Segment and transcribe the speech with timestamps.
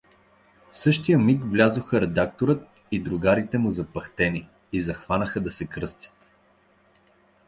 [0.71, 6.11] В същия миг влязоха Редакторът и другарите му запъхтени и захванаха да се кръстят.